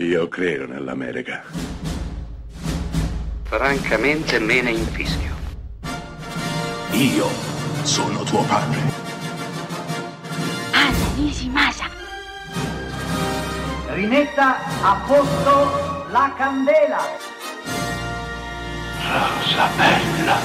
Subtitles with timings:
[0.00, 1.42] Io credo nell'America.
[3.42, 5.34] Francamente me ne infischio.
[6.92, 7.26] Io
[7.82, 8.78] sono tuo padre.
[10.70, 11.86] Anna Nishimasa.
[13.88, 17.00] Rimetta a posto la candela.
[19.02, 20.36] Rosa bella.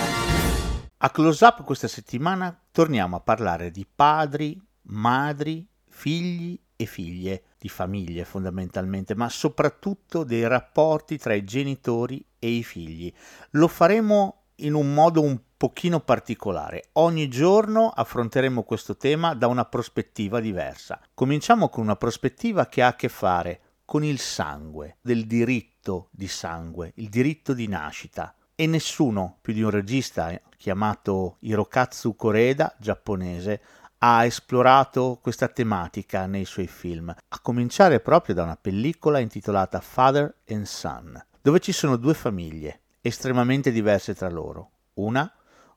[0.97, 7.69] A Close Up questa settimana torniamo a parlare di padri, madri, figli e figlie, di
[7.69, 13.11] famiglie fondamentalmente, ma soprattutto dei rapporti tra i genitori e i figli.
[13.51, 16.89] Lo faremo in un modo un pochino particolare.
[16.93, 20.99] Ogni giorno affronteremo questo tema da una prospettiva diversa.
[21.13, 26.27] Cominciamo con una prospettiva che ha a che fare con il sangue, del diritto di
[26.27, 28.35] sangue, il diritto di nascita.
[28.55, 33.61] E nessuno più di un regista chiamato Hirokatsu Koreda, giapponese,
[34.05, 40.41] ha esplorato questa tematica nei suoi film, a cominciare proprio da una pellicola intitolata Father
[40.49, 44.71] and Son, dove ci sono due famiglie estremamente diverse tra loro.
[44.95, 45.31] Una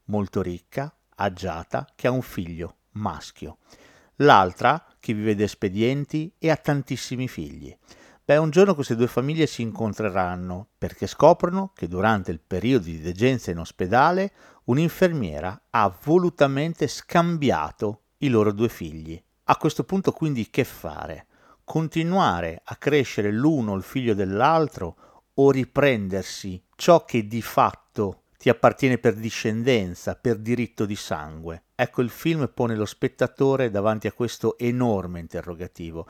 [0.07, 3.59] molto ricca, agiata, che ha un figlio maschio.
[4.17, 7.77] L'altra che vive di espedienti e ha tantissimi figli.
[8.25, 13.01] Beh, un giorno queste due famiglie si incontreranno perché scoprono che durante il periodo di
[13.01, 14.33] degenza in ospedale
[14.65, 19.21] un'infermiera ha volutamente scambiato i loro due figli.
[19.45, 21.27] A questo punto quindi che fare?
[21.65, 24.97] Continuare a crescere l'uno il figlio dell'altro
[25.35, 31.65] o riprendersi ciò che di fatto ti appartiene per discendenza, per diritto di sangue?
[31.75, 36.07] Ecco, il film pone lo spettatore davanti a questo enorme interrogativo,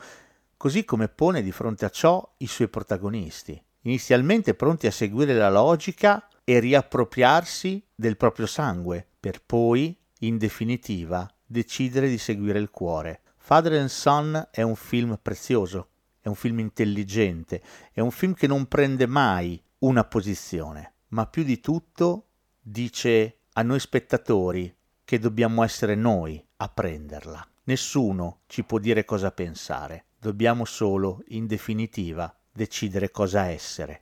[0.55, 5.49] così come pone di fronte a ciò i suoi protagonisti, inizialmente pronti a seguire la
[5.49, 13.21] logica e riappropriarsi del proprio sangue, per poi, in definitiva, decidere di seguire il cuore.
[13.37, 18.45] Father and Son è un film prezioso, è un film intelligente, è un film che
[18.45, 22.25] non prende mai una posizione, ma più di tutto
[22.61, 24.75] dice a noi spettatori
[25.05, 27.47] che dobbiamo essere noi a prenderla.
[27.63, 34.01] Nessuno ci può dire cosa pensare, dobbiamo solo, in definitiva, decidere cosa essere.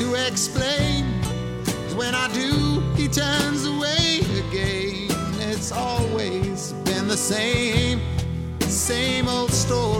[0.00, 1.04] To explain?
[1.94, 5.10] when I do, he turns away again.
[5.50, 8.00] It's always been the same,
[8.60, 9.99] same old story.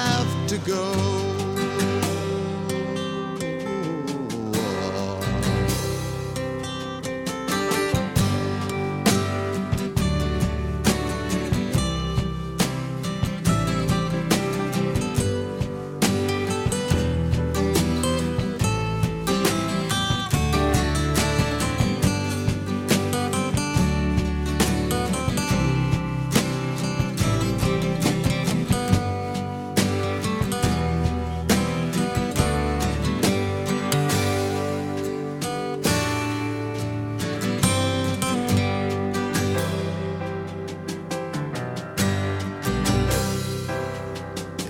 [0.00, 1.39] Have to go.